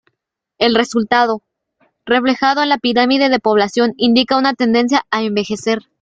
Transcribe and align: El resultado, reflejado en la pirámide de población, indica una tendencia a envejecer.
El 0.57 0.73
resultado, 0.73 1.43
reflejado 2.07 2.63
en 2.63 2.69
la 2.69 2.79
pirámide 2.79 3.29
de 3.29 3.39
población, 3.39 3.93
indica 3.97 4.35
una 4.39 4.55
tendencia 4.55 5.05
a 5.11 5.21
envejecer. 5.21 5.83